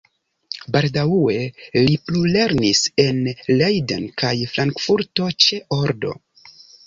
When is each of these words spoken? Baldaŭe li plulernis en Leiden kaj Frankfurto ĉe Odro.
Baldaŭe 0.75 1.35
li 1.87 1.97
plulernis 2.07 2.81
en 3.05 3.19
Leiden 3.61 4.09
kaj 4.23 4.33
Frankfurto 4.55 5.29
ĉe 5.47 5.63
Odro. 5.81 6.17